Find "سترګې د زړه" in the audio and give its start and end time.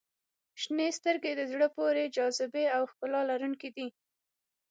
0.97-1.67